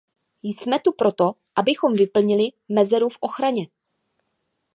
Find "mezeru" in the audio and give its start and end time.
2.69-3.09